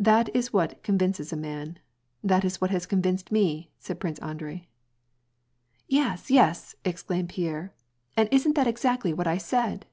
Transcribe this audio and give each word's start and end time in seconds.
That 0.00 0.34
is 0.34 0.52
what 0.52 0.82
con 0.82 0.98
vinces 0.98 1.32
a 1.32 1.36
man, 1.36 1.78
that 2.24 2.44
is 2.44 2.60
what 2.60 2.70
has 2.72 2.86
convinced 2.86 3.30
me/' 3.32 3.68
said 3.78 4.00
Prince 4.00 4.18
Andrei." 4.18 4.66
Yes, 5.86 6.28
yes," 6.28 6.74
exclaimed 6.84 7.28
Pierre," 7.28 7.72
and 8.16 8.28
isn't 8.32 8.56
that 8.56 8.66
exactly 8.66 9.14
what 9.14 9.28
I 9.28 9.38
said 9.38 9.86